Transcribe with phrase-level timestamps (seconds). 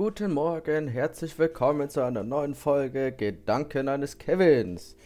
[0.00, 4.96] guten Morgen, herzlich willkommen zu einer neuen Folge Gedanken eines Kevins.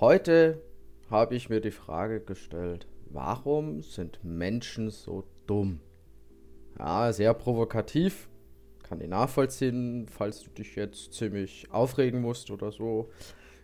[0.00, 0.60] Heute
[1.08, 5.78] habe ich mir die Frage gestellt, warum sind Menschen so dumm?
[6.76, 8.28] Ja, sehr provokativ,
[8.82, 13.10] kann ich nachvollziehen, falls du dich jetzt ziemlich aufregen musst oder so.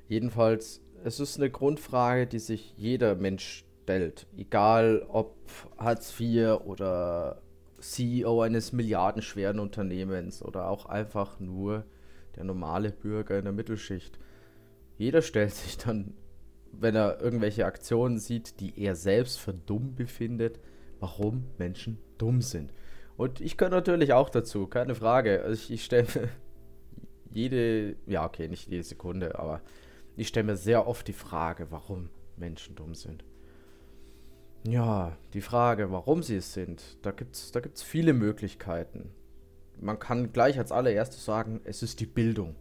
[0.06, 5.34] Jedenfalls, es ist eine Grundfrage, die sich jeder Mensch stellt, egal ob
[5.76, 7.42] Hartz IV oder
[7.80, 11.84] CEO eines milliardenschweren Unternehmens oder auch einfach nur
[12.36, 14.18] der normale Bürger in der Mittelschicht.
[14.96, 16.14] Jeder stellt sich dann,
[16.72, 20.60] wenn er irgendwelche Aktionen sieht, die er selbst für dumm befindet,
[21.00, 22.72] warum Menschen dumm sind.
[23.16, 25.42] Und ich gehöre natürlich auch dazu, keine Frage.
[25.42, 26.06] Also ich, ich stelle
[27.32, 29.60] jede, ja okay, nicht jede Sekunde, aber
[30.16, 33.24] ich stelle mir sehr oft die Frage, warum Menschen dumm sind.
[34.68, 39.08] Ja, die Frage, warum sie es sind, da gibt es da gibt's viele Möglichkeiten.
[39.80, 42.54] Man kann gleich als allererstes sagen, es ist die Bildung.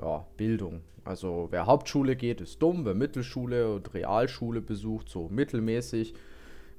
[0.00, 0.80] Ja, Bildung.
[1.04, 6.14] Also wer Hauptschule geht, ist dumm, wer Mittelschule und Realschule besucht, so mittelmäßig.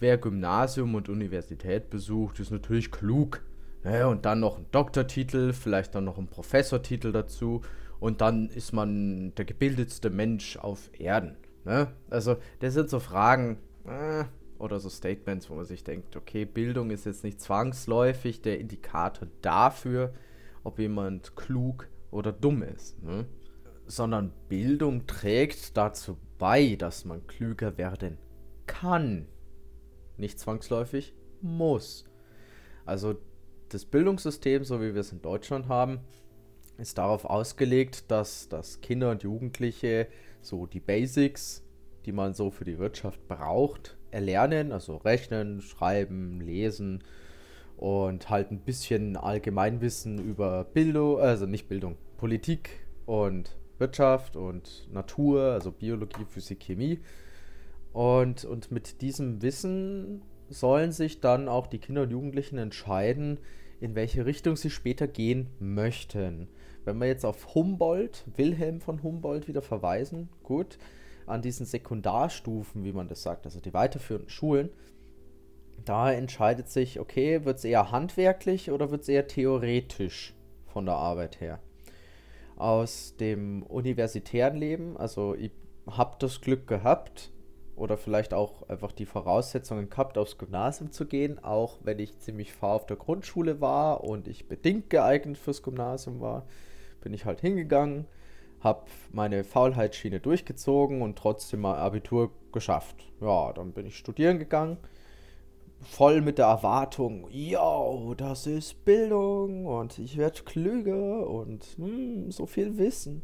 [0.01, 3.41] Wer Gymnasium und Universität besucht, ist natürlich klug.
[3.85, 7.61] Ja, und dann noch ein Doktortitel, vielleicht dann noch ein Professortitel dazu.
[8.01, 11.37] Und dann ist man der gebildetste Mensch auf Erden.
[11.63, 11.87] Ne?
[12.09, 14.25] Also, das sind so Fragen, äh,
[14.57, 19.27] oder so Statements, wo man sich denkt, okay, Bildung ist jetzt nicht zwangsläufig der Indikator
[19.41, 20.13] dafür,
[20.63, 23.25] ob jemand klug oder dumm ist, ne?
[23.85, 28.17] sondern Bildung trägt dazu bei, dass man klüger werden
[28.65, 29.27] kann.
[30.17, 32.05] Nicht zwangsläufig muss.
[32.85, 33.15] Also
[33.69, 35.99] das Bildungssystem, so wie wir es in Deutschland haben,
[36.77, 40.07] ist darauf ausgelegt, dass, dass Kinder und Jugendliche
[40.41, 41.63] so die Basics
[42.05, 44.71] die man so für die Wirtschaft braucht, erlernen.
[44.71, 47.03] Also rechnen, schreiben, lesen
[47.77, 52.69] und halt ein bisschen Allgemeinwissen über Bildung, also nicht Bildung, Politik
[53.05, 56.99] und Wirtschaft und Natur, also Biologie, Physik, Chemie.
[57.91, 63.39] Und, und mit diesem Wissen sollen sich dann auch die Kinder und Jugendlichen entscheiden,
[63.79, 66.47] in welche Richtung sie später gehen möchten.
[66.85, 70.77] Wenn wir jetzt auf Humboldt, Wilhelm von Humboldt wieder verweisen, gut,
[71.27, 74.69] an diesen Sekundarstufen, wie man das sagt, also die weiterführenden Schulen,
[75.85, 80.33] da entscheidet sich, okay, wird es eher handwerklich oder wird es eher theoretisch
[80.67, 81.59] von der Arbeit her.
[82.55, 85.51] Aus dem universitären Leben, also ich
[85.87, 87.31] habe das Glück gehabt
[87.75, 92.53] oder vielleicht auch einfach die Voraussetzungen gehabt, aufs Gymnasium zu gehen, auch wenn ich ziemlich
[92.53, 96.45] fahr auf der Grundschule war und ich bedingt geeignet fürs Gymnasium war,
[97.01, 98.05] bin ich halt hingegangen
[98.63, 103.11] habe meine Faulheitsschiene durchgezogen und trotzdem mal Abitur geschafft.
[103.19, 104.77] Ja, dann bin ich studieren gegangen,
[105.81, 112.45] voll mit der Erwartung, yo, das ist Bildung und ich werde klüger und hm, so
[112.45, 113.23] viel Wissen.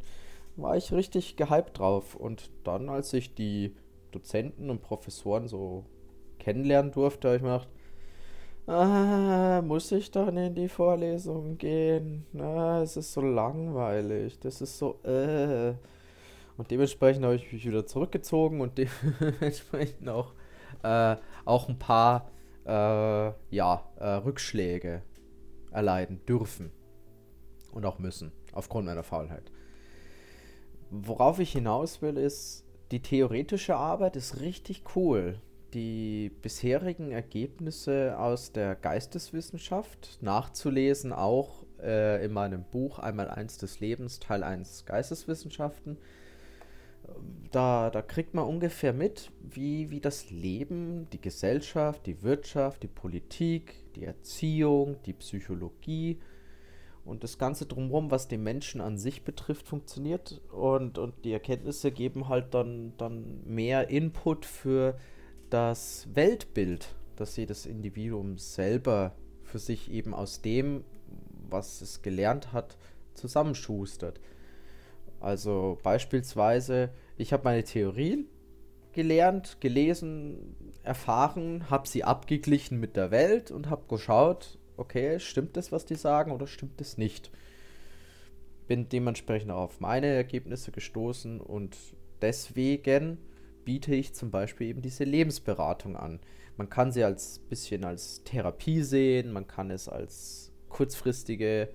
[0.58, 2.16] War ich richtig gehypt drauf.
[2.16, 3.76] Und dann, als ich die
[4.12, 5.86] Dozenten und Professoren so
[6.38, 7.70] kennenlernen durfte, habe ich mir gedacht,
[8.70, 12.28] Ah, muss ich dann in die Vorlesung gehen?
[12.40, 14.38] Ah, es ist so langweilig.
[14.42, 15.74] Das ist so, äh.
[16.56, 18.78] Und dementsprechend habe ich mich wieder zurückgezogen und
[19.42, 20.34] dementsprechend auch,
[20.84, 21.16] äh,
[21.46, 22.30] auch ein paar,
[22.64, 25.02] äh, ja, äh, Rückschläge
[25.72, 26.72] erleiden dürfen.
[27.72, 29.52] Und auch müssen, aufgrund meiner Faulheit.
[30.92, 35.42] Worauf ich hinaus will, ist, die theoretische Arbeit ist richtig cool
[35.74, 43.80] die bisherigen Ergebnisse aus der Geisteswissenschaft nachzulesen, auch äh, in meinem Buch Einmal eins des
[43.80, 45.98] Lebens, Teil 1 Geisteswissenschaften.
[47.52, 52.88] Da, da kriegt man ungefähr mit, wie, wie das Leben, die Gesellschaft, die Wirtschaft, die
[52.88, 56.20] Politik, die Erziehung, die Psychologie
[57.06, 60.42] und das Ganze drumherum, was den Menschen an sich betrifft, funktioniert.
[60.52, 64.98] Und, und die Erkenntnisse geben halt dann, dann mehr Input für
[65.50, 70.84] das Weltbild, das jedes Individuum selber für sich eben aus dem,
[71.50, 72.78] was es gelernt hat,
[73.14, 74.20] zusammenschustert.
[75.20, 78.28] Also beispielsweise, ich habe meine Theorien
[78.94, 85.72] gelernt, gelesen, erfahren, habe sie abgeglichen mit der Welt und habe geschaut, okay, stimmt das,
[85.72, 87.32] was die sagen oder stimmt es nicht?
[88.68, 91.76] Bin dementsprechend auch auf meine Ergebnisse gestoßen und
[92.22, 93.18] deswegen
[93.66, 96.20] biete ich zum Beispiel eben diese Lebensberatung an.
[96.58, 101.70] Man kann sie als bisschen als Therapie sehen, man kann es als kurzfristige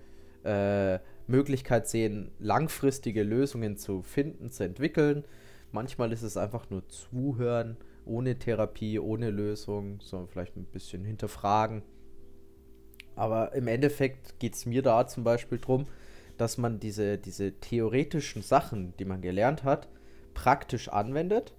[0.44, 5.24] äh, Möglichkeit sehen, langfristige Lösungen zu finden, zu entwickeln.
[5.72, 11.82] Manchmal ist es einfach nur zuhören, ohne Therapie, ohne Lösung, sondern vielleicht ein bisschen hinterfragen.
[13.16, 15.86] Aber im Endeffekt geht es mir da zum Beispiel darum,
[16.36, 19.88] dass man diese, diese theoretischen Sachen, die man gelernt hat,
[20.34, 21.54] praktisch anwendet,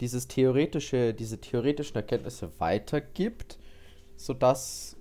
[0.00, 3.58] dieses theoretische, diese theoretischen Erkenntnisse weitergibt,
[4.16, 4.96] sodass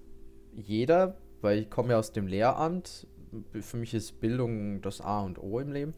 [0.55, 3.07] jeder, weil ich komme ja aus dem Lehramt,
[3.59, 5.93] für mich ist Bildung das A und O im Leben,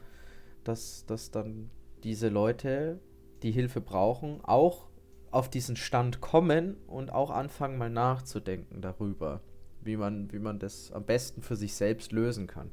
[0.64, 1.70] dass, dass dann
[2.04, 3.00] diese Leute,
[3.44, 4.88] die Hilfe brauchen, auch
[5.32, 9.42] auf diesen Stand kommen und auch anfangen mal nachzudenken darüber,
[9.82, 12.72] wie man, wie man das am besten für sich selbst lösen kann.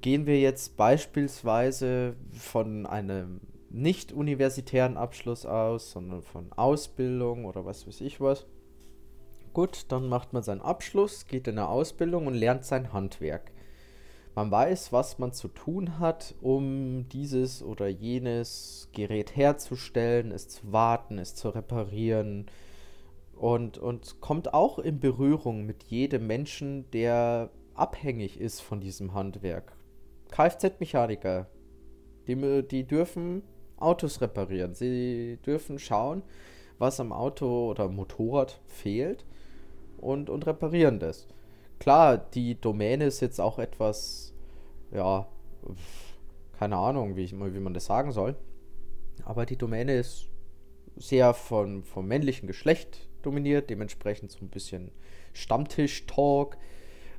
[0.00, 3.40] Gehen wir jetzt beispielsweise von einem
[3.76, 8.46] nicht universitären Abschluss aus, sondern von Ausbildung oder was weiß ich was.
[9.52, 13.52] Gut, dann macht man seinen Abschluss, geht in eine Ausbildung und lernt sein Handwerk.
[14.34, 20.72] Man weiß, was man zu tun hat, um dieses oder jenes Gerät herzustellen, es zu
[20.72, 22.46] warten, es zu reparieren
[23.34, 29.76] und, und kommt auch in Berührung mit jedem Menschen, der abhängig ist von diesem Handwerk.
[30.30, 31.46] Kfz-Mechaniker,
[32.26, 33.42] die, die dürfen
[33.78, 34.74] Autos reparieren.
[34.74, 36.22] Sie dürfen schauen,
[36.78, 39.24] was am Auto oder Motorrad fehlt
[39.98, 41.26] und, und reparieren das.
[41.78, 44.32] Klar, die Domäne ist jetzt auch etwas,
[44.92, 45.26] ja,
[46.58, 48.36] keine Ahnung, wie, wie man das sagen soll.
[49.24, 50.28] Aber die Domäne ist
[50.96, 54.90] sehr von, vom männlichen Geschlecht dominiert, dementsprechend so ein bisschen
[55.34, 56.56] Stammtisch-Talk.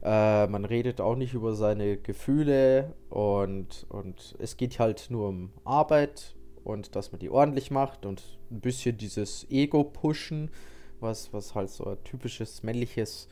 [0.02, 5.52] Äh, man redet auch nicht über seine Gefühle und, und es geht halt nur um
[5.64, 6.37] Arbeit
[6.68, 8.22] und dass man die ordentlich macht und
[8.52, 10.52] ein bisschen dieses Ego-Pushen
[11.00, 13.28] was, was halt so ein typisches männliches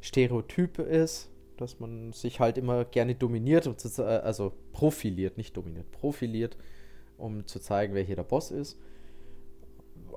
[0.00, 5.90] Stereotyp ist, dass man sich halt immer gerne dominiert, und zu, also profiliert, nicht dominiert,
[5.90, 6.56] profiliert,
[7.16, 8.78] um zu zeigen, wer hier der Boss ist.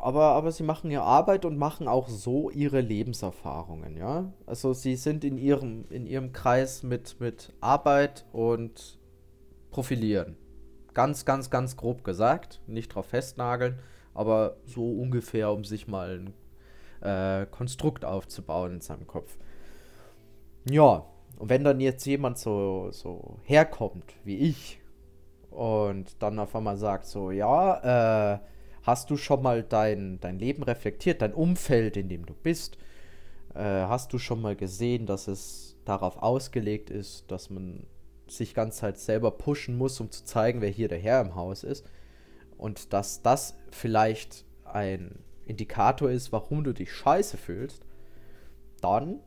[0.02, 4.34] Aber, aber sie machen ja Arbeit und machen auch so ihre Lebenserfahrungen, ja.
[4.46, 8.98] Also sie sind in ihrem, in ihrem Kreis mit, mit Arbeit und
[9.72, 10.36] Profilieren.
[10.94, 13.80] Ganz, ganz, ganz grob gesagt, nicht drauf festnageln,
[14.14, 16.34] aber so ungefähr, um sich mal ein
[17.42, 19.38] äh, Konstrukt aufzubauen in seinem Kopf.
[20.66, 21.06] Ja,
[21.38, 24.80] und wenn dann jetzt jemand so, so herkommt wie ich
[25.52, 28.40] und dann auf einmal sagt so, ja, äh,
[28.84, 32.78] hast du schon mal dein, dein Leben reflektiert, dein Umfeld, in dem du bist?
[33.54, 37.86] Äh, hast du schon mal gesehen, dass es darauf ausgelegt ist, dass man
[38.32, 41.64] sich ganz Zeit selber pushen muss, um zu zeigen, wer hier der Herr im Haus
[41.64, 41.86] ist?
[42.58, 47.86] Und dass das vielleicht ein Indikator ist, warum du dich scheiße fühlst,
[48.82, 49.20] dann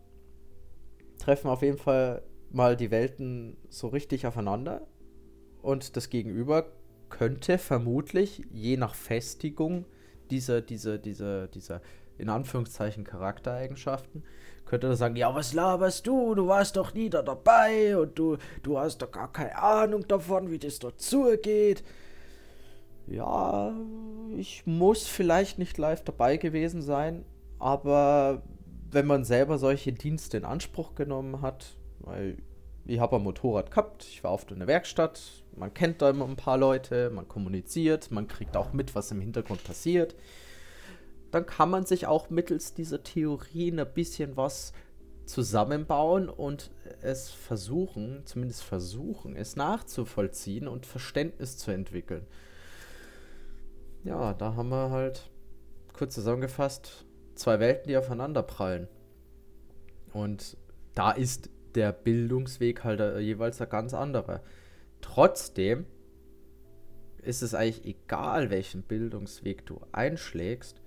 [1.18, 4.86] treffen auf jeden Fall mal die Welten so richtig aufeinander
[5.62, 6.66] und das Gegenüber
[7.08, 9.84] könnte vermutlich je nach Festigung
[10.30, 11.80] dieser, dieser, dieser, dieser
[12.18, 14.24] in Anführungszeichen Charaktereigenschaften,
[14.72, 16.34] könnte er sagen, ja, was laberst du?
[16.34, 20.50] Du warst doch nie da dabei und du, du hast doch gar keine Ahnung davon,
[20.50, 21.84] wie das dort zugeht
[23.06, 23.74] ja,
[24.36, 27.24] ich muss vielleicht nicht live dabei gewesen sein,
[27.58, 28.42] aber
[28.90, 32.38] wenn man selber solche Dienste in Anspruch genommen hat, weil
[32.84, 35.20] ich habe ein Motorrad gehabt, ich war oft in der Werkstatt,
[35.56, 39.20] man kennt da immer ein paar Leute, man kommuniziert, man kriegt auch mit, was im
[39.20, 40.14] Hintergrund passiert,
[41.32, 44.72] dann kann man sich auch mittels dieser Theorien ein bisschen was
[45.24, 46.70] zusammenbauen und
[47.00, 52.26] es versuchen, zumindest versuchen, es nachzuvollziehen und Verständnis zu entwickeln
[54.04, 55.30] ja, da haben wir halt
[55.92, 58.88] kurz zusammengefasst zwei Welten, die aufeinander prallen.
[60.12, 60.56] Und
[60.94, 64.42] da ist der Bildungsweg halt äh, jeweils ein ganz anderer.
[65.00, 65.86] Trotzdem
[67.22, 70.82] ist es eigentlich egal, welchen Bildungsweg du einschlägst,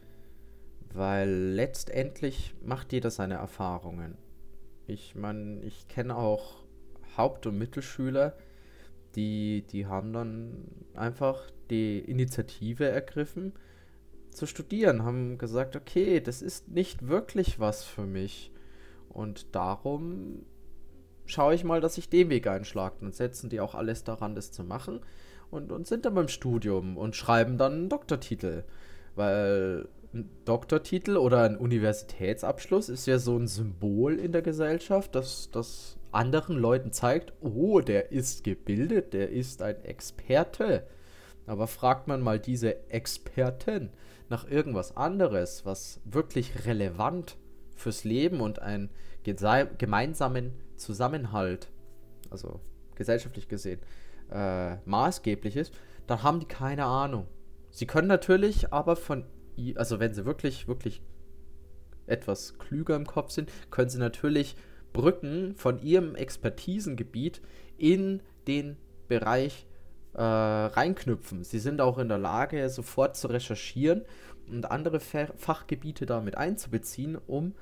[0.94, 4.18] weil letztendlich macht jeder seine Erfahrungen.
[4.88, 6.64] Ich meine, ich kenne auch
[7.18, 8.36] Haupt- und Mittelschüler,
[9.16, 13.54] die, die haben dann einfach die Initiative ergriffen
[14.30, 18.52] zu studieren, haben gesagt, okay, das ist nicht wirklich was für mich.
[19.10, 20.46] Und darum
[21.26, 22.98] schaue ich mal, dass ich den Weg einschlage.
[23.02, 25.00] Und setzen die auch alles daran, das zu machen.
[25.50, 28.64] Und, und sind dann beim Studium und schreiben dann einen Doktortitel.
[29.16, 35.52] Weil ein Doktortitel oder ein Universitätsabschluss ist ja so ein Symbol in der Gesellschaft, dass
[35.52, 40.88] das anderen Leuten zeigt, oh, der ist gebildet, der ist ein Experte.
[41.46, 43.92] Aber fragt man mal diese Experten
[44.30, 47.38] nach irgendwas anderes, was wirklich relevant
[47.76, 48.90] fürs Leben und einen
[49.24, 51.70] gemeinsamen Zusammenhalt,
[52.30, 52.62] also
[52.96, 53.80] gesellschaftlich gesehen,
[54.32, 55.74] äh, maßgeblich ist,
[56.08, 57.28] dann haben die keine Ahnung.
[57.70, 59.26] Sie können natürlich aber von,
[59.76, 61.02] also wenn sie wirklich, wirklich
[62.08, 64.56] etwas klüger im Kopf sind, können sie natürlich
[64.94, 67.42] Brücken von ihrem Expertisengebiet
[67.78, 69.68] in den Bereich
[70.14, 71.44] äh, reinknüpfen.
[71.44, 74.06] Sie sind auch in der Lage, sofort zu recherchieren
[74.48, 77.56] und andere Fachgebiete damit einzubeziehen, um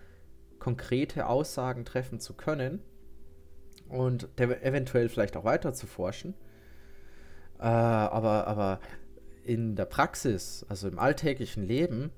[0.59, 2.81] konkrete Aussagen treffen zu können
[3.89, 6.35] und eventuell vielleicht auch weiter zu forschen.
[7.59, 8.79] Äh, aber, aber
[9.43, 12.11] in der Praxis, also im alltäglichen Leben,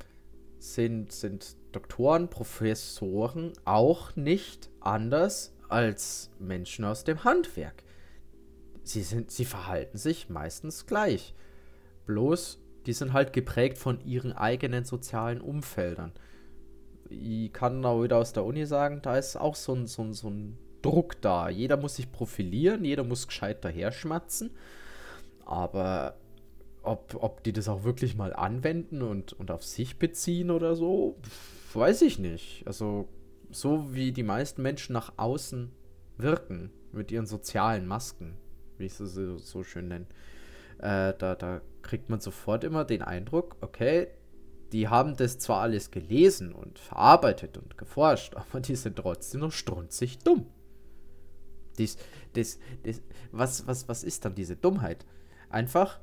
[0.60, 7.84] sind, sind Doktoren, Professoren auch nicht anders als Menschen aus dem Handwerk.
[8.84, 11.34] Sie, sind, sie verhalten sich meistens gleich.
[12.06, 16.14] Bloß, die sind halt geprägt von ihren eigenen sozialen Umfeldern.
[17.10, 20.14] Ich kann auch wieder aus der Uni sagen, da ist auch so ein, so ein,
[20.14, 21.50] so ein Druck da.
[21.50, 24.52] Jeder muss sich profilieren, jeder muss gescheit daher schmatzen.
[25.46, 26.16] Aber
[26.86, 31.18] ob, ob die das auch wirklich mal anwenden und, und auf sich beziehen oder so,
[31.74, 32.66] weiß ich nicht.
[32.66, 33.08] Also,
[33.52, 35.72] so wie die meisten Menschen nach außen
[36.18, 38.38] wirken, mit ihren sozialen Masken,
[38.78, 40.06] wie ich sie so, so schön nenne,
[40.80, 44.08] äh, da, da kriegt man sofort immer den Eindruck, okay,
[44.72, 49.52] die haben das zwar alles gelesen und verarbeitet und geforscht, aber die sind trotzdem noch
[49.52, 50.48] strunzig dumm.
[51.78, 51.98] Dies,
[52.34, 53.02] das, das,
[53.32, 55.06] was, was, was ist dann diese Dummheit?
[55.50, 56.00] Einfach,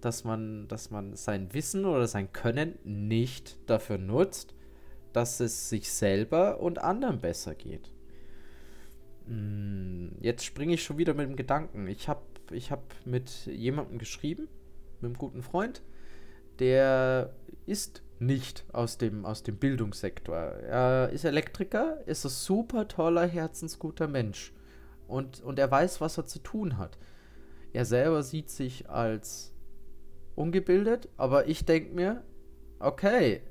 [0.00, 4.54] dass man, dass man sein Wissen oder sein Können nicht dafür nutzt,
[5.12, 7.90] dass es sich selber und anderen besser geht.
[9.26, 11.86] Hm, jetzt springe ich schon wieder mit dem Gedanken.
[11.88, 14.48] Ich habe ich hab mit jemandem geschrieben,
[15.00, 15.82] mit einem guten Freund,
[16.58, 17.34] der
[17.66, 20.36] ist nicht aus dem, aus dem Bildungssektor.
[20.36, 24.52] Er ist Elektriker, ist ein super toller, herzensguter Mensch.
[25.06, 26.98] Und, und er weiß, was er zu tun hat.
[27.72, 29.52] Er selber sieht sich als
[30.38, 32.22] ungebildet, aber ich denke mir,
[32.78, 33.42] okay,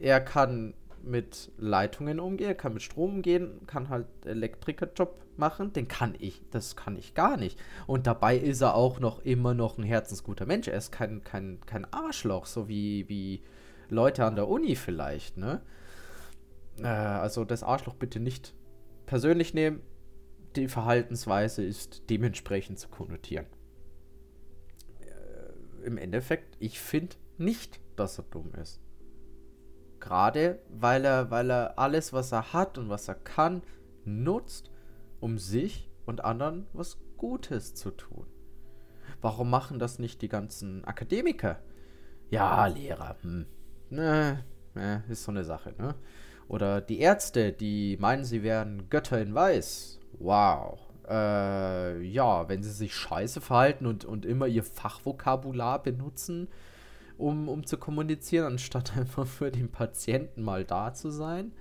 [0.00, 5.88] er kann mit Leitungen umgehen, er kann mit Strom umgehen, kann halt Elektrikerjob machen, den
[5.88, 7.58] kann ich, das kann ich gar nicht.
[7.86, 10.68] Und dabei ist er auch noch immer noch ein herzensguter Mensch.
[10.68, 13.42] Er ist kein, kein, kein Arschloch, so wie, wie
[13.88, 15.62] Leute an der Uni vielleicht, ne?
[16.78, 18.54] Äh, also das Arschloch bitte nicht
[19.06, 19.80] persönlich nehmen.
[20.56, 23.46] Die Verhaltensweise ist dementsprechend zu konnotieren
[25.82, 28.80] im Endeffekt, ich finde nicht, dass er dumm ist.
[30.00, 33.62] Gerade weil er, weil er alles, was er hat und was er kann,
[34.04, 34.70] nutzt,
[35.20, 38.26] um sich und anderen was Gutes zu tun.
[39.20, 41.60] Warum machen das nicht die ganzen Akademiker?
[42.30, 43.46] Ja, Lehrer, hm.
[43.90, 45.94] ne, ne, ist so eine Sache, ne?
[46.48, 50.00] Oder die Ärzte, die meinen, sie wären Götter in Weiß.
[50.18, 56.48] Wow, äh, ja, wenn sie sich scheiße verhalten und, und immer ihr Fachvokabular benutzen,
[57.18, 61.52] um, um zu kommunizieren, anstatt einfach für den Patienten mal da zu sein.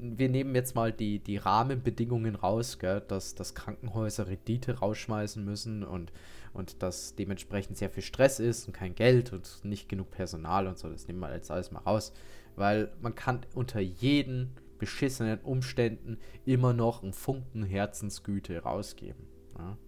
[0.00, 5.82] Wir nehmen jetzt mal die, die Rahmenbedingungen raus, gell, dass, dass Krankenhäuser Rendite rausschmeißen müssen
[5.82, 6.12] und,
[6.52, 10.78] und dass dementsprechend sehr viel Stress ist und kein Geld und nicht genug Personal und
[10.78, 10.88] so.
[10.88, 12.12] Das nehmen wir jetzt alles mal raus,
[12.54, 19.26] weil man kann unter jeden beschissenen Umständen immer noch einen Funken Herzensgüte rausgeben.
[19.58, 19.78] Ja.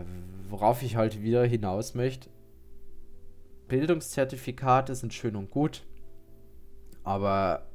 [0.00, 0.04] Äh,
[0.48, 2.28] worauf ich halt wieder hinaus möchte,
[3.68, 5.86] Bildungszertifikate sind schön und gut,
[7.04, 7.66] aber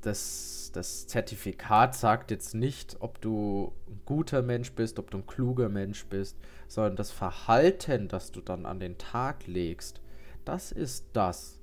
[0.00, 5.26] das, das Zertifikat sagt jetzt nicht, ob du ein guter Mensch bist, ob du ein
[5.26, 6.36] kluger Mensch bist,
[6.68, 10.00] sondern das Verhalten, das du dann an den Tag legst,
[10.44, 11.60] das ist das,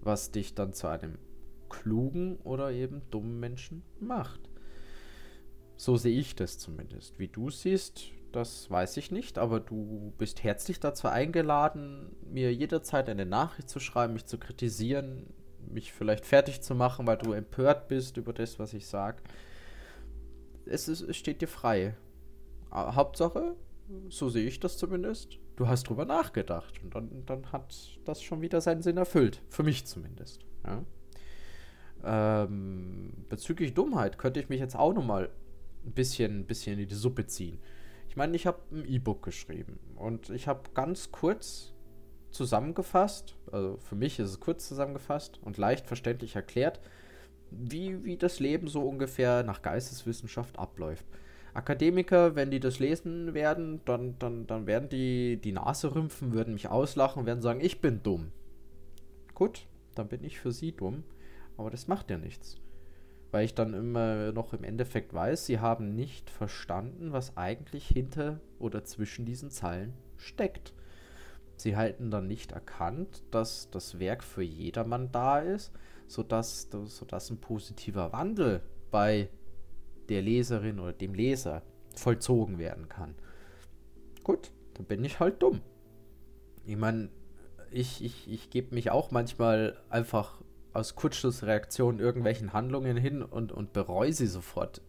[0.00, 1.18] was dich dann zu einem
[1.68, 4.40] klugen oder eben dummen Menschen macht.
[5.76, 7.18] So sehe ich das zumindest.
[7.18, 13.08] Wie du siehst, das weiß ich nicht, aber du bist herzlich dazu eingeladen, mir jederzeit
[13.08, 15.32] eine Nachricht zu schreiben, mich zu kritisieren,
[15.70, 19.22] mich vielleicht fertig zu machen, weil du empört bist über das, was ich sage.
[20.66, 21.96] Es, es steht dir frei.
[22.70, 23.56] Hauptsache,
[24.08, 28.42] so sehe ich das zumindest, du hast drüber nachgedacht und dann, dann hat das schon
[28.42, 29.40] wieder seinen Sinn erfüllt.
[29.48, 30.44] Für mich zumindest.
[30.66, 30.84] Ja?
[32.04, 35.30] Ähm, bezüglich Dummheit könnte ich mich jetzt auch nochmal
[35.84, 37.58] ein bisschen, ein bisschen in die Suppe ziehen.
[38.08, 41.72] Ich meine, ich habe ein E-Book geschrieben und ich habe ganz kurz
[42.30, 46.80] zusammengefasst, also für mich ist es kurz zusammengefasst und leicht verständlich erklärt,
[47.50, 51.06] wie, wie das Leben so ungefähr nach Geisteswissenschaft abläuft.
[51.54, 56.54] Akademiker, wenn die das lesen werden, dann, dann, dann werden die die Nase rümpfen, würden
[56.54, 58.32] mich auslachen werden sagen, ich bin dumm.
[59.34, 61.04] Gut, dann bin ich für sie dumm.
[61.58, 62.56] Aber das macht ja nichts.
[63.30, 68.40] Weil ich dann immer noch im Endeffekt weiß, sie haben nicht verstanden, was eigentlich hinter
[68.58, 70.72] oder zwischen diesen Zeilen steckt.
[71.56, 75.72] sie halten dann nicht erkannt, dass das Werk für jedermann da ist,
[76.06, 78.62] sodass, sodass ein positiver Wandel
[78.92, 79.28] bei
[80.08, 81.62] der Leserin oder dem Leser
[81.96, 83.16] vollzogen werden kann.
[84.22, 85.60] Gut, dann bin ich halt dumm.
[86.64, 87.10] Ich meine,
[87.72, 90.40] ich, ich, ich gebe mich auch manchmal einfach
[90.72, 94.80] aus Kurzschlussreaktionen irgendwelchen Handlungen hin und, und bereue sie sofort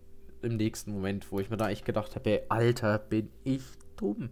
[0.41, 3.63] im nächsten Moment, wo ich mir da echt gedacht habe, Alter, bin ich
[3.97, 4.29] dumm.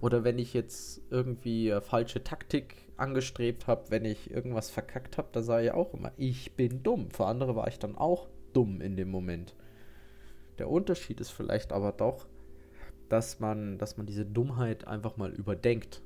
[0.00, 5.28] Oder wenn ich jetzt irgendwie äh, falsche Taktik angestrebt habe, wenn ich irgendwas verkackt habe,
[5.32, 7.10] da sage ich auch immer, ich bin dumm.
[7.10, 9.54] Für andere war ich dann auch dumm in dem Moment.
[10.58, 12.26] Der Unterschied ist vielleicht aber doch,
[13.08, 16.00] dass man, dass man diese Dummheit einfach mal überdenkt.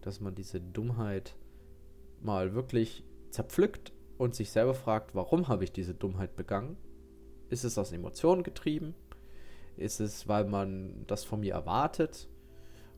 [0.00, 1.36] Dass man diese Dummheit
[2.22, 6.76] mal wirklich zerpflückt und sich selber fragt, warum habe ich diese Dummheit begangen?
[7.48, 8.94] Ist es aus Emotionen getrieben?
[9.76, 12.28] Ist es, weil man das von mir erwartet?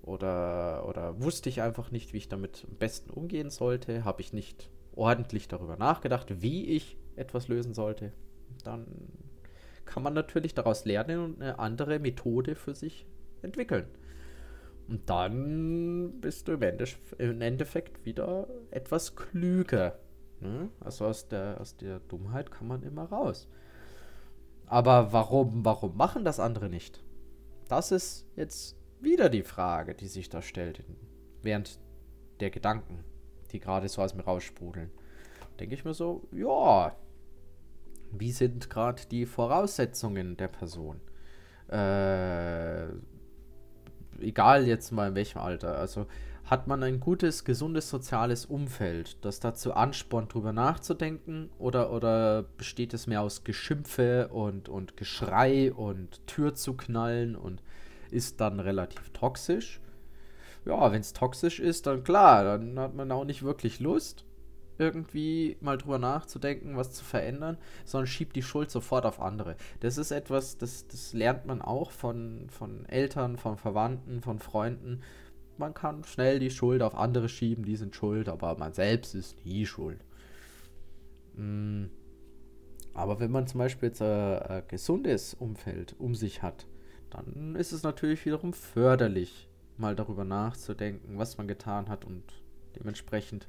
[0.02, 4.04] Oder, oder wusste ich einfach nicht, wie ich damit am besten umgehen sollte?
[4.04, 8.12] Habe ich nicht ordentlich darüber nachgedacht, wie ich etwas lösen sollte?
[8.64, 8.86] Dann
[9.84, 13.06] kann man natürlich daraus lernen und eine andere Methode für sich
[13.42, 13.86] entwickeln.
[14.88, 19.98] Und dann bist du im Endeffekt wieder etwas klüger.
[20.40, 20.70] Ne?
[20.80, 23.48] Also aus der, aus der Dummheit kann man immer raus.
[24.66, 27.02] Aber warum, warum machen das andere nicht?
[27.68, 30.82] Das ist jetzt wieder die Frage, die sich da stellt,
[31.42, 31.78] während
[32.40, 33.04] der Gedanken,
[33.52, 34.90] die gerade so aus mir raussprudeln.
[35.58, 36.94] Denke ich mir so, ja,
[38.12, 41.00] wie sind gerade die Voraussetzungen der Person?
[41.68, 42.86] Äh,
[44.20, 45.76] egal jetzt mal in welchem Alter.
[45.76, 46.06] Also
[46.48, 51.50] hat man ein gutes, gesundes soziales Umfeld, das dazu anspornt, drüber nachzudenken?
[51.58, 57.62] Oder, oder besteht es mehr aus Geschimpfe und, und Geschrei und Tür zu knallen und
[58.10, 59.80] ist dann relativ toxisch?
[60.64, 64.24] Ja, wenn es toxisch ist, dann klar, dann hat man auch nicht wirklich Lust
[64.78, 69.56] irgendwie mal drüber nachzudenken, was zu verändern, sondern schiebt die Schuld sofort auf andere.
[69.80, 75.02] Das ist etwas, das, das lernt man auch von, von Eltern, von Verwandten, von Freunden.
[75.58, 79.44] Man kann schnell die Schuld auf andere schieben, die sind schuld, aber man selbst ist
[79.44, 80.04] nie schuld.
[81.34, 81.86] Mm.
[82.94, 86.66] Aber wenn man zum Beispiel jetzt ein, ein gesundes Umfeld um sich hat,
[87.10, 92.24] dann ist es natürlich wiederum förderlich, mal darüber nachzudenken, was man getan hat und
[92.76, 93.48] dementsprechend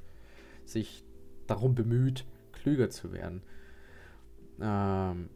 [0.64, 1.04] sich
[1.46, 3.42] darum bemüht, klüger zu werden.
[4.60, 5.30] Ähm,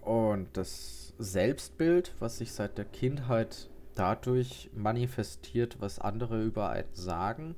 [0.00, 7.54] und das Selbstbild, was sich seit der Kindheit dadurch manifestiert, was andere über einen sagen,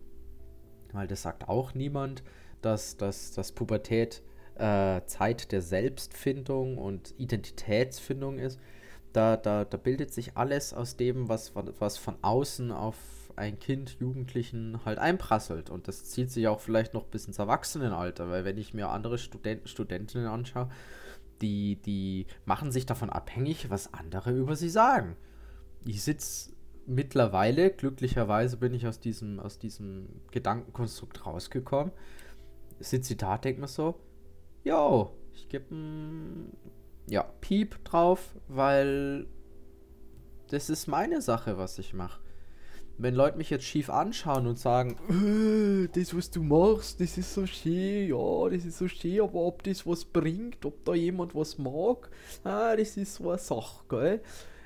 [0.92, 2.22] weil das sagt auch niemand,
[2.62, 4.22] dass, dass, dass Pubertät
[4.56, 8.58] äh, Zeit der Selbstfindung und Identitätsfindung ist.
[9.12, 12.96] Da, da, da bildet sich alles aus dem, was, was von außen auf
[13.36, 15.70] ein Kind, Jugendlichen halt einprasselt.
[15.70, 19.18] Und das zieht sich auch vielleicht noch bis ins Erwachsenenalter, weil wenn ich mir andere
[19.18, 20.68] Studenten, Studentinnen anschaue,
[21.42, 25.16] die, die machen sich davon abhängig, was andere über sie sagen.
[25.86, 26.52] Ich sitze
[26.86, 31.92] mittlerweile, glücklicherweise bin ich aus diesem, aus diesem Gedankenkonstrukt rausgekommen,
[32.78, 33.94] sitze da, denke mir so,
[34.64, 36.52] yo, ich gebe ein
[37.08, 39.26] ja, Piep drauf, weil
[40.48, 42.20] das ist meine Sache, was ich mache
[42.98, 47.34] wenn Leute mich jetzt schief anschauen und sagen, äh, das, was du machst, das ist
[47.34, 51.34] so schön, ja, das ist so schön, aber ob das was bringt, ob da jemand
[51.34, 52.10] was mag,
[52.44, 54.20] ah, das ist so eine Sache, gell?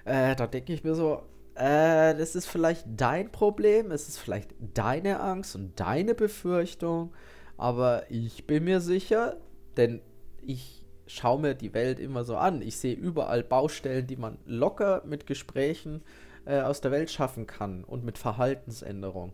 [0.04, 1.22] Äh, da denke ich mir so,
[1.54, 7.12] äh, das ist vielleicht dein Problem, es ist vielleicht deine Angst und deine Befürchtung,
[7.56, 9.36] aber ich bin mir sicher,
[9.76, 10.00] denn
[10.42, 12.62] ich schaue mir die Welt immer so an.
[12.62, 16.02] Ich sehe überall Baustellen, die man locker mit Gesprächen
[16.46, 19.32] äh, aus der Welt schaffen kann und mit Verhaltensänderung,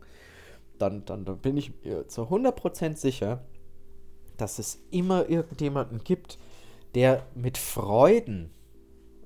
[0.79, 3.45] dann, dann, dann bin ich mir zu 100% sicher,
[4.37, 6.39] dass es immer irgendjemanden gibt,
[6.95, 8.51] der mit Freuden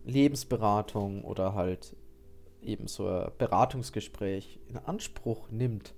[0.05, 1.97] Lebensberatung oder halt
[2.63, 5.95] eben so ein Beratungsgespräch in Anspruch nimmt,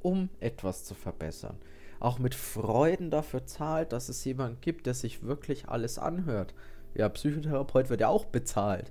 [0.00, 1.56] um etwas zu verbessern.
[1.98, 6.54] Auch mit Freuden dafür zahlt, dass es jemanden gibt, der sich wirklich alles anhört.
[6.94, 8.90] Ja, Psychotherapeut wird ja auch bezahlt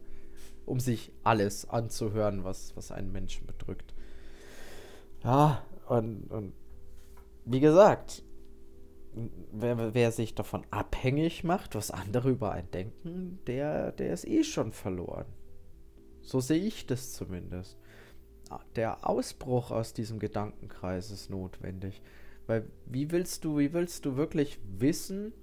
[0.70, 3.94] um sich alles anzuhören, was, was einen Menschen bedrückt.
[5.24, 6.54] Ja, und, und
[7.46, 8.24] wie gesagt,
[9.52, 14.44] wer, wer sich davon abhängig macht, was andere über einen denken, der, der ist eh
[14.44, 15.26] schon verloren.
[16.22, 17.78] So sehe ich das zumindest.
[18.76, 22.02] Der Ausbruch aus diesem Gedankenkreis ist notwendig.
[22.48, 25.34] Weil wie willst du, wie willst du wirklich wissen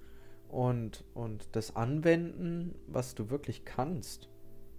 [0.49, 4.29] und, und das anwenden, was du wirklich kannst?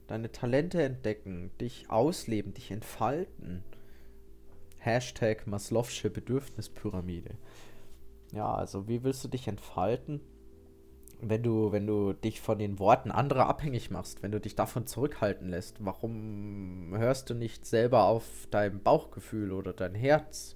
[0.08, 3.62] deine Talente entdecken, dich ausleben, dich entfalten.
[4.78, 7.36] Hashtag Maslow'sche Bedürfnispyramide.
[8.32, 10.20] Ja, also wie willst du dich entfalten,
[11.20, 14.86] wenn du, wenn du dich von den Worten anderer abhängig machst, wenn du dich davon
[14.86, 15.84] zurückhalten lässt?
[15.84, 20.54] Warum hörst du nicht selber auf dein Bauchgefühl oder dein Herz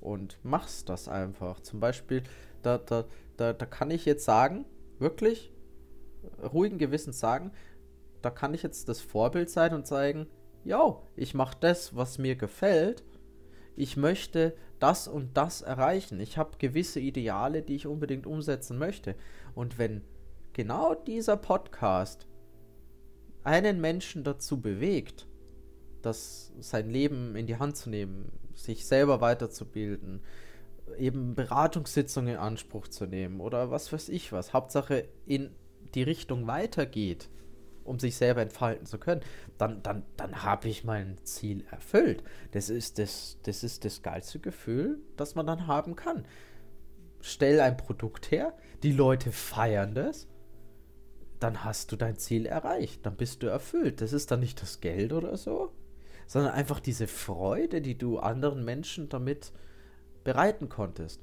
[0.00, 1.60] und machst das einfach?
[1.60, 2.22] Zum Beispiel,
[2.62, 3.04] da, da,
[3.36, 4.64] da, da kann ich jetzt sagen,
[4.98, 5.52] wirklich,
[6.52, 7.50] ruhigen Gewissens sagen,
[8.22, 10.26] da kann ich jetzt das Vorbild sein und zeigen,
[10.64, 13.04] ja, ich mache das, was mir gefällt.
[13.76, 16.20] Ich möchte das und das erreichen.
[16.20, 19.14] Ich habe gewisse Ideale, die ich unbedingt umsetzen möchte.
[19.54, 20.02] Und wenn
[20.52, 22.26] genau dieser Podcast
[23.44, 25.26] einen Menschen dazu bewegt,
[26.02, 30.22] das sein Leben in die Hand zu nehmen, sich selber weiterzubilden,
[30.98, 35.50] eben Beratungssitzungen in Anspruch zu nehmen oder was weiß ich was, Hauptsache in
[35.94, 37.28] die Richtung weitergeht,
[37.86, 39.22] um sich selber entfalten zu können,
[39.58, 42.22] dann, dann, dann habe ich mein Ziel erfüllt.
[42.52, 46.26] Das ist das, das ist das geilste Gefühl, das man dann haben kann.
[47.20, 50.28] Stell ein Produkt her, die Leute feiern das,
[51.40, 54.00] dann hast du dein Ziel erreicht, dann bist du erfüllt.
[54.00, 55.72] Das ist dann nicht das Geld oder so,
[56.26, 59.52] sondern einfach diese Freude, die du anderen Menschen damit
[60.24, 61.20] bereiten konntest.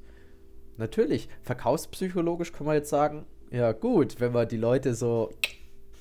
[0.77, 5.31] Natürlich, verkaufspsychologisch kann man jetzt sagen, ja gut, wenn man die Leute so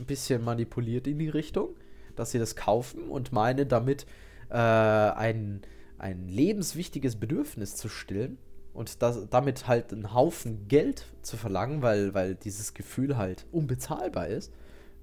[0.02, 1.70] ein bisschen manipuliert in die Richtung,
[2.16, 4.06] dass sie das kaufen und meinen damit
[4.50, 5.62] äh, ein,
[5.98, 8.38] ein lebenswichtiges Bedürfnis zu stillen
[8.74, 14.28] und das, damit halt einen Haufen Geld zu verlangen, weil, weil dieses Gefühl halt unbezahlbar
[14.28, 14.52] ist.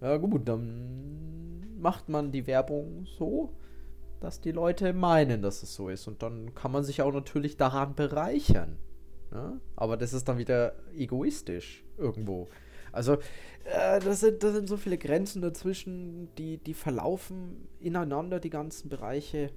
[0.02, 3.54] Ja gut, dann macht man die Werbung so,
[4.20, 6.08] dass die Leute meinen, dass es so ist.
[6.08, 8.78] Und dann kann man sich auch natürlich daran bereichern.
[9.32, 9.60] Ja?
[9.76, 12.48] Aber das ist dann wieder egoistisch irgendwo.
[12.92, 13.14] Also,
[13.66, 18.90] äh, das, sind, das sind so viele Grenzen dazwischen, die, die verlaufen ineinander, die ganzen
[18.90, 19.52] Bereiche.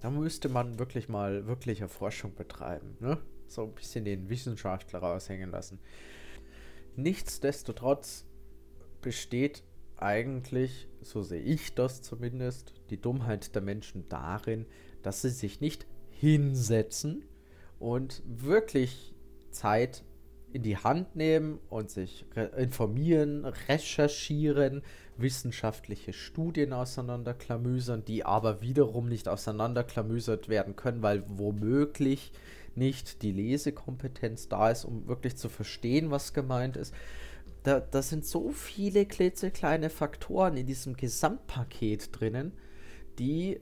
[0.00, 2.96] Da müsste man wirklich mal wirkliche Forschung betreiben.
[3.00, 3.18] Ne?
[3.46, 5.78] So ein bisschen den Wissenschaftler raushängen lassen.
[6.96, 8.26] Nichtsdestotrotz
[9.00, 9.62] besteht
[9.96, 14.66] eigentlich, so sehe ich das zumindest, die Dummheit der Menschen darin,
[15.02, 17.24] dass sie sich nicht hinsetzen
[17.78, 19.14] und wirklich
[19.50, 20.04] Zeit
[20.52, 24.82] in die Hand nehmen und sich re informieren, recherchieren,
[25.16, 32.32] wissenschaftliche Studien auseinanderklamüsern, die aber wiederum nicht auseinanderklamüsert werden können, weil womöglich
[32.74, 36.94] nicht die Lesekompetenz da ist, um wirklich zu verstehen, was gemeint ist.
[37.62, 42.52] Da, da sind so viele klitzekleine Faktoren in diesem Gesamtpaket drinnen,
[43.18, 43.60] die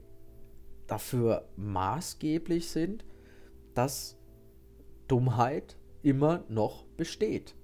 [0.87, 3.05] dafür maßgeblich sind,
[3.75, 4.17] dass
[5.07, 7.55] Dummheit immer noch besteht.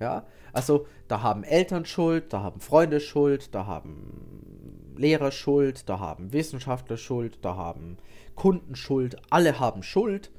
[0.00, 6.00] Ja, also da haben Eltern Schuld, da haben Freunde Schuld, da haben Lehrer Schuld, da
[6.00, 7.98] haben Wissenschaftler Schuld, da haben
[8.34, 10.32] Kunden Schuld, alle haben Schuld,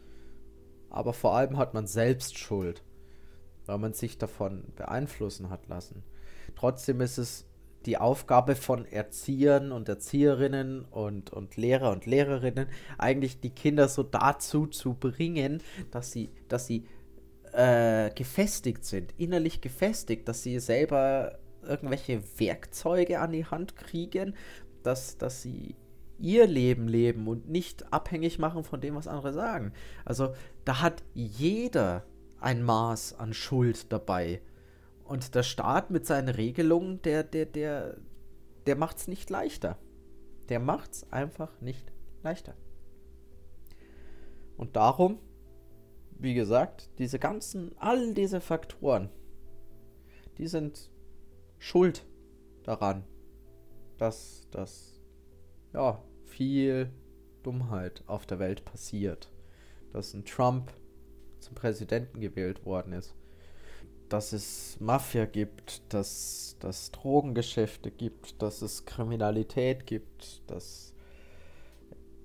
[0.90, 2.84] aber vor allem hat man selbst Schuld,
[3.66, 6.04] weil man sich davon beeinflussen hat lassen.
[6.56, 7.46] Trotzdem ist es
[7.86, 14.04] die Aufgabe von Erziehern und Erzieherinnen und, und Lehrer und Lehrerinnen, eigentlich die Kinder so
[14.04, 16.86] dazu zu bringen, dass sie, dass sie
[17.54, 24.36] äh, gefestigt sind, innerlich gefestigt, dass sie selber irgendwelche Werkzeuge an die Hand kriegen,
[24.84, 25.76] dass, dass sie
[26.20, 29.74] ihr Leben leben und nicht abhängig machen von dem, was andere sagen.
[30.06, 30.34] Also
[30.66, 32.04] da hat jeder
[32.40, 34.42] ein Maß an Schuld dabei.
[35.04, 37.98] Und der Staat mit seinen Regelungen, der, der, der,
[38.66, 39.78] der macht es nicht leichter.
[40.50, 41.92] Der macht es einfach nicht
[42.24, 42.56] leichter.
[44.58, 45.20] Und darum,
[46.24, 49.10] wie gesagt, diese ganzen, all diese Faktoren,
[50.38, 50.90] die sind
[51.60, 52.06] schuld
[52.64, 53.04] daran,
[53.98, 55.00] dass das,
[55.74, 56.90] ja, viel
[57.44, 59.30] Dummheit auf der Welt passiert.
[59.92, 60.74] Dass ein Trump
[61.40, 63.16] zum Präsidenten gewählt worden ist
[64.14, 70.93] dass es Mafia gibt, dass es Drogengeschäfte gibt, dass es Kriminalität gibt, dass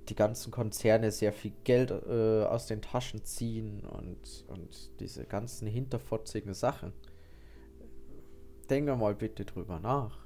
[0.08, 5.68] die ganzen Konzerne sehr viel Geld äh, aus den Taschen ziehen und, und diese ganzen
[5.68, 6.92] hinterfotzigen Sachen.
[8.70, 10.18] Denke mal bitte drüber nach.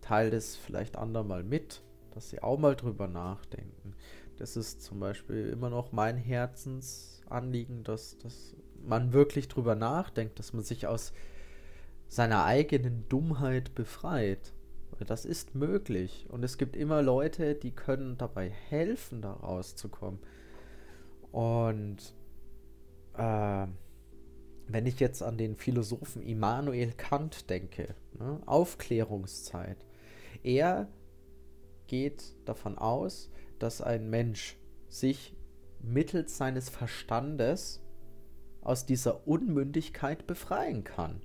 [0.00, 3.94] Teil das vielleicht andermal mit, dass sie auch mal drüber nachdenken.
[4.36, 10.52] Das ist zum Beispiel immer noch mein Herzensanliegen, dass, dass man wirklich drüber nachdenkt, dass
[10.52, 11.12] man sich aus
[12.08, 14.53] seiner eigenen Dummheit befreit.
[15.06, 16.26] Das ist möglich.
[16.30, 20.20] Und es gibt immer Leute, die können dabei helfen, da rauszukommen.
[21.32, 22.14] Und
[23.16, 23.66] äh,
[24.68, 29.84] wenn ich jetzt an den Philosophen Immanuel Kant denke, ne, Aufklärungszeit,
[30.42, 30.88] er
[31.86, 34.56] geht davon aus, dass ein Mensch
[34.88, 35.34] sich
[35.80, 37.82] mittels seines Verstandes
[38.62, 41.20] aus dieser Unmündigkeit befreien kann.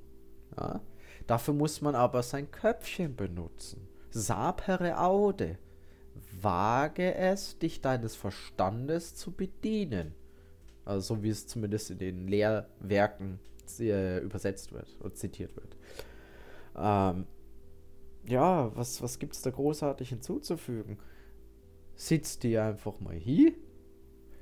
[0.57, 0.81] Ja?
[1.29, 3.87] Dafür muss man aber sein Köpfchen benutzen.
[4.09, 5.59] Sapere aude.
[6.41, 10.15] Wage es, dich deines Verstandes zu bedienen.
[10.85, 13.39] Also so wie es zumindest in den Lehrwerken
[13.79, 15.77] äh, übersetzt wird und zitiert wird.
[16.75, 17.27] Ähm,
[18.27, 20.97] ja, was, was gibt es da großartig hinzuzufügen?
[21.93, 23.53] Sitz dir einfach mal hier,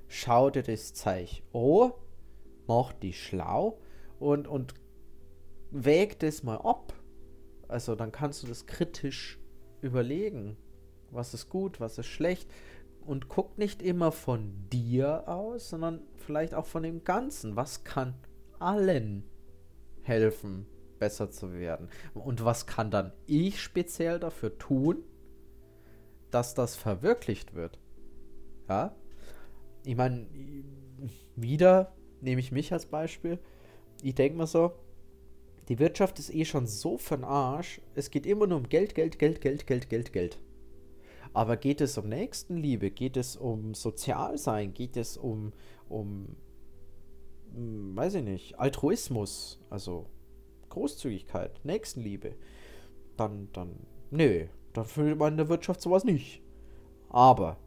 [0.08, 1.91] schau dir das Zeich an,
[2.65, 3.78] mach dich schlau
[4.19, 4.73] und, und
[5.71, 6.93] wäg das mal ab.
[7.67, 9.39] Also dann kannst du das kritisch
[9.82, 10.58] überlegen.
[11.12, 12.49] Was ist gut, was ist schlecht.
[13.06, 17.56] Und guck nicht immer von dir aus, sondern vielleicht auch von dem Ganzen.
[17.56, 18.15] Was kann
[18.60, 19.23] allen
[20.01, 20.65] helfen,
[20.99, 21.89] besser zu werden?
[22.13, 25.03] Und was kann dann ich speziell dafür tun,
[26.32, 27.80] dass das verwirklicht wird?
[28.67, 28.93] Ja?
[29.86, 30.27] Ich meine,
[31.38, 33.39] wieder nehme ich mich als Beispiel.
[34.01, 34.73] Ich denke mir so,
[35.67, 37.82] die Wirtschaft ist eh schon so von Arsch.
[37.93, 40.39] Es geht immer nur um Geld, Geld, Geld, Geld, Geld, Geld, Geld.
[41.34, 42.89] Aber geht es um Nächstenliebe?
[42.89, 44.73] Geht es um Sozialsein?
[44.73, 45.51] Geht es um,
[45.89, 46.38] um,
[47.53, 49.60] hm, weiß ich nicht, Altruismus?
[49.69, 50.08] Also
[50.69, 52.36] Großzügigkeit, Nächstenliebe?
[53.17, 53.75] Dann, dann,
[54.10, 56.41] nö, dann findet man in der Wirtschaft sowas nicht.
[57.10, 57.58] Aber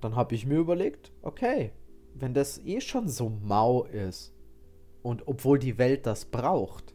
[0.00, 1.72] dann habe ich mir überlegt, okay,
[2.14, 4.32] wenn das eh schon so mau ist
[5.02, 6.94] und obwohl die Welt das braucht,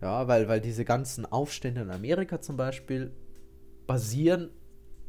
[0.00, 3.12] ja, weil, weil diese ganzen Aufstände in Amerika zum Beispiel
[3.86, 4.50] basieren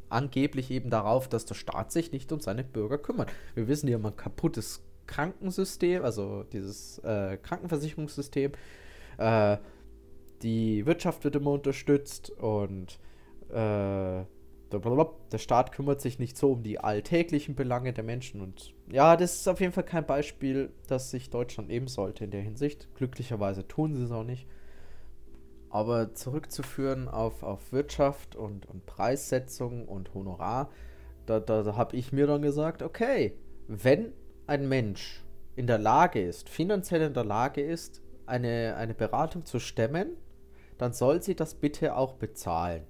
[0.09, 3.31] angeblich eben darauf, dass der Staat sich nicht um seine Bürger kümmert.
[3.55, 8.51] Wir wissen, die haben ein kaputtes Krankensystem, also dieses äh, Krankenversicherungssystem.
[9.17, 9.57] Äh,
[10.41, 12.99] die Wirtschaft wird immer unterstützt und
[13.49, 14.23] äh,
[14.71, 18.41] der Staat kümmert sich nicht so um die alltäglichen Belange der Menschen.
[18.41, 22.31] Und ja, das ist auf jeden Fall kein Beispiel, das sich Deutschland nehmen sollte in
[22.31, 22.87] der Hinsicht.
[22.95, 24.45] Glücklicherweise tun sie es auch nicht.
[25.77, 30.71] Aber zurückzuführen auf, auf Wirtschaft und, und Preissetzung und Honorar,
[31.27, 33.37] da, da, habe ich mir dann gesagt, okay,
[33.67, 34.11] wenn
[34.47, 35.23] ein Mensch
[35.55, 40.17] in der Lage ist, finanziell in der Lage ist, eine, eine Beratung zu stemmen,
[40.79, 42.81] dann soll sie das bitte auch bezahlen.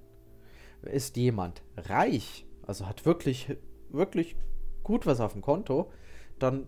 [0.84, 3.58] Ist jemand reich, also hat wirklich,
[3.90, 4.38] wirklich
[4.84, 5.92] gut was auf dem Konto,
[6.40, 6.68] dann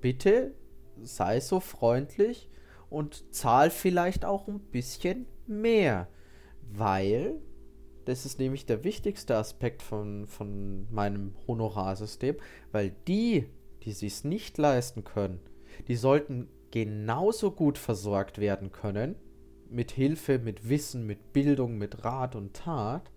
[0.00, 0.52] bitte
[1.00, 2.50] sei so freundlich
[2.88, 6.08] und zahl vielleicht auch ein bisschen mehr,
[6.72, 7.40] weil
[8.04, 12.36] das ist nämlich der wichtigste Aspekt von, von meinem Honorarsystem,
[12.72, 13.46] weil die,
[13.82, 15.40] die es nicht leisten können,
[15.88, 19.16] die sollten genauso gut versorgt werden können,
[19.68, 23.10] mit Hilfe, mit Wissen, mit Bildung, mit Rat und Tat.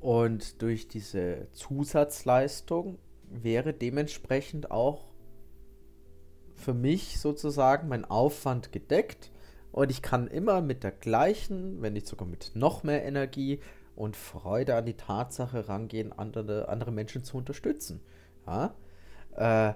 [0.00, 5.10] Und durch diese Zusatzleistung wäre dementsprechend auch
[6.54, 9.30] für mich sozusagen mein Aufwand gedeckt
[9.72, 13.60] und ich kann immer mit der gleichen, wenn nicht sogar mit noch mehr Energie
[13.96, 18.00] und Freude an die Tatsache rangehen, andere, andere Menschen zu unterstützen.
[18.46, 18.74] Ja?
[19.36, 19.74] Äh,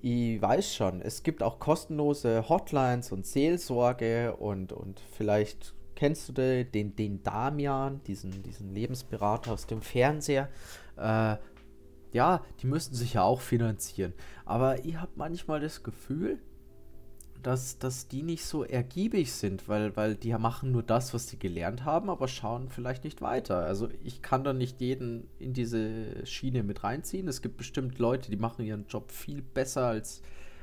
[0.00, 6.32] ich weiß schon, es gibt auch kostenlose Hotlines und Seelsorge und, und vielleicht kennst du
[6.32, 10.48] den, den Damian, diesen, diesen Lebensberater aus dem Fernseher.
[10.96, 11.36] Äh,
[12.12, 14.12] ja, die müssten sich ja auch finanzieren.
[14.44, 16.38] Aber ich habe manchmal das Gefühl,
[17.46, 21.38] dass, dass die nicht so ergiebig sind, weil, weil die machen nur das, was sie
[21.38, 23.58] gelernt haben, aber schauen vielleicht nicht weiter.
[23.58, 27.28] Also ich kann da nicht jeden in diese Schiene mit reinziehen.
[27.28, 30.22] Es gibt bestimmt Leute, die machen ihren Job viel besser als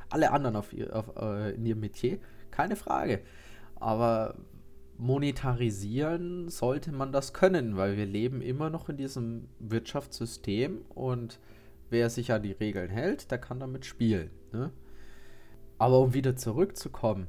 [0.10, 2.17] alle anderen auf ihr, auf, äh, in ihrem Metier.
[2.50, 3.22] Keine Frage.
[3.76, 4.36] Aber
[4.98, 11.39] monetarisieren sollte man das können, weil wir leben immer noch in diesem Wirtschaftssystem und
[11.89, 14.32] wer sich an die Regeln hält, der kann damit spielen.
[14.52, 14.72] Ne?
[15.82, 17.28] Aber um wieder zurückzukommen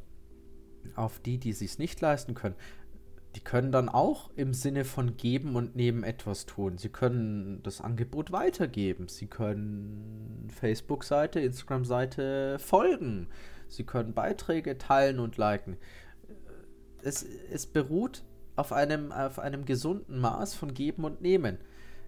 [0.94, 2.54] auf die, die sich nicht leisten können,
[3.34, 6.76] die können dann auch im Sinne von geben und nehmen etwas tun.
[6.76, 9.08] Sie können das Angebot weitergeben.
[9.08, 13.28] Sie können Facebook-Seite, Instagram-Seite folgen.
[13.68, 15.78] Sie können Beiträge teilen und liken.
[17.02, 18.22] Es, es beruht
[18.54, 21.56] auf einem, auf einem gesunden Maß von Geben und Nehmen.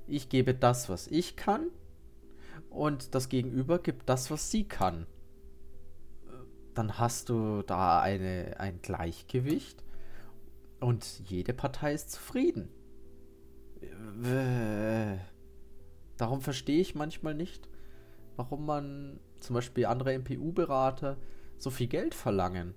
[0.07, 1.69] Ich gebe das, was ich kann,
[2.69, 5.07] und das Gegenüber gibt das, was sie kann
[6.75, 9.85] dann hast du da eine, ein Gleichgewicht
[10.81, 12.69] und jede Partei ist zufrieden.
[16.17, 17.69] Darum verstehe ich manchmal nicht,
[18.37, 21.17] warum man zum Beispiel andere MPU-Berater
[21.59, 22.75] so viel Geld verlangen.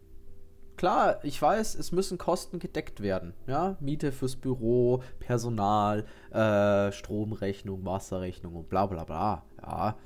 [0.78, 3.34] Klar, ich weiß, es müssen Kosten gedeckt werden.
[3.48, 9.44] Ja, Miete fürs Büro, Personal, äh, Stromrechnung, Wasserrechnung und bla bla bla.
[9.60, 9.98] Ja,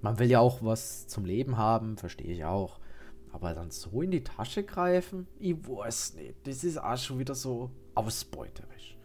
[0.00, 2.80] Man will ja auch was zum Leben haben, verstehe ich auch.
[3.36, 6.36] Aber dann so in die Tasche greifen, ich weiß nicht.
[6.44, 8.96] Das ist auch schon wieder so ausbeuterisch.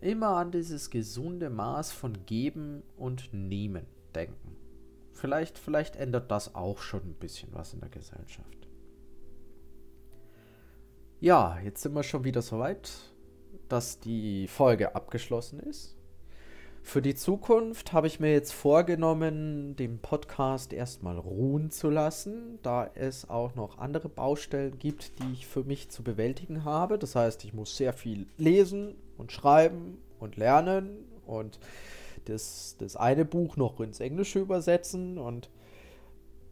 [0.00, 4.56] Immer an dieses gesunde Maß von Geben und Nehmen denken.
[5.12, 8.66] Vielleicht, vielleicht ändert das auch schon ein bisschen was in der Gesellschaft.
[11.20, 12.90] Ja, jetzt sind wir schon wieder so weit,
[13.68, 15.96] dass die Folge abgeschlossen ist.
[16.82, 22.90] Für die Zukunft habe ich mir jetzt vorgenommen, den Podcast erstmal ruhen zu lassen, da
[22.94, 26.98] es auch noch andere Baustellen gibt, die ich für mich zu bewältigen habe.
[26.98, 31.60] Das heißt, ich muss sehr viel lesen und schreiben und lernen und
[32.26, 35.18] das, das eine Buch noch ins Englische übersetzen.
[35.18, 35.50] Und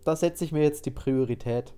[0.04, 1.74] da setze ich mir jetzt die Priorität,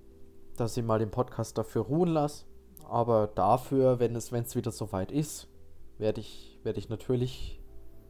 [0.56, 2.44] dass ich mal den Podcast dafür ruhen lasse.
[2.88, 5.48] Aber dafür, wenn es, wenn es wieder soweit ist,
[5.98, 7.61] werde ich, werde ich natürlich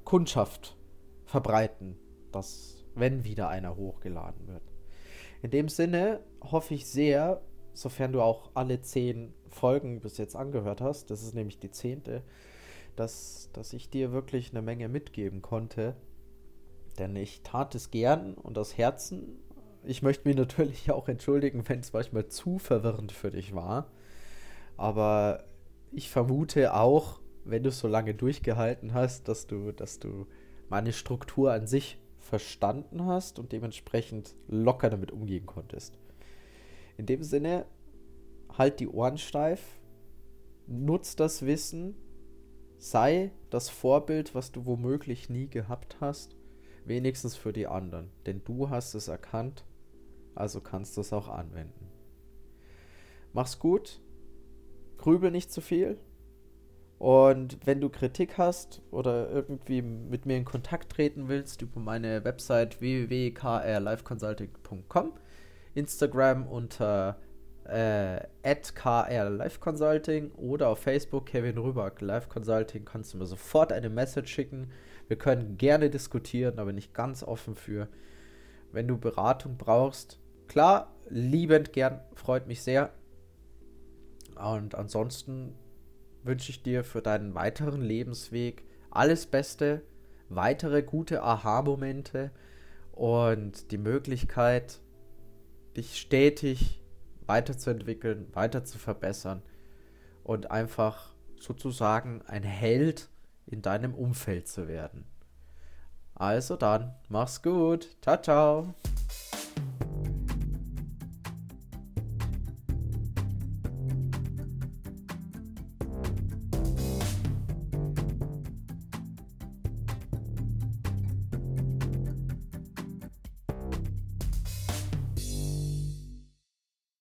[0.04, 0.76] Kundschaft
[1.24, 1.98] verbreiten,
[2.30, 4.62] dass, wenn wieder einer hochgeladen wird.
[5.42, 10.80] In dem Sinne hoffe ich sehr, sofern du auch alle zehn Folgen bis jetzt angehört
[10.80, 12.22] hast, das ist nämlich die zehnte,
[12.96, 15.96] dass, dass ich dir wirklich eine Menge mitgeben konnte.
[16.98, 19.38] Denn ich tat es gern und aus Herzen.
[19.84, 23.90] Ich möchte mich natürlich auch entschuldigen, wenn es manchmal zu verwirrend für dich war.
[24.76, 25.44] Aber
[25.90, 30.26] ich vermute auch, wenn du so lange durchgehalten hast, dass du, dass du
[30.68, 35.98] meine Struktur an sich verstanden hast und dementsprechend locker damit umgehen konntest.
[36.96, 37.66] In dem Sinne,
[38.56, 39.80] halt die Ohren steif,
[40.66, 41.96] nutz das Wissen,
[42.78, 46.36] sei das Vorbild, was du womöglich nie gehabt hast,
[46.84, 49.64] wenigstens für die anderen, denn du hast es erkannt,
[50.34, 51.88] also kannst du es auch anwenden.
[53.32, 54.00] Mach's gut,
[54.98, 55.98] grübel nicht zu viel,
[57.02, 62.22] und wenn du Kritik hast oder irgendwie mit mir in Kontakt treten willst, über meine
[62.22, 65.12] Website www.krliveconsulting.com,
[65.74, 67.18] Instagram unter
[67.64, 74.32] äh, @krliveconsulting oder auf Facebook Kevin Rüback Live Consulting kannst du mir sofort eine Message
[74.32, 74.70] schicken.
[75.08, 77.88] Wir können gerne diskutieren, aber nicht ganz offen für.
[78.70, 82.92] Wenn du Beratung brauchst, klar, liebend gern, freut mich sehr.
[84.36, 85.56] Und ansonsten
[86.24, 89.82] wünsche ich dir für deinen weiteren Lebensweg alles Beste,
[90.28, 92.30] weitere gute Aha-Momente
[92.92, 94.80] und die Möglichkeit,
[95.76, 96.80] dich stetig
[97.26, 99.42] weiterzuentwickeln, weiter zu verbessern
[100.24, 103.08] und einfach sozusagen ein Held
[103.46, 105.06] in deinem Umfeld zu werden.
[106.14, 107.96] Also dann, mach's gut.
[108.00, 108.74] Ciao, ciao.